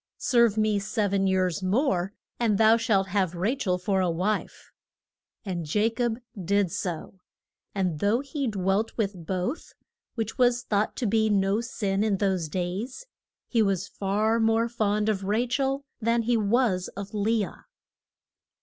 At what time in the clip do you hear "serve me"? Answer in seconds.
0.17-0.79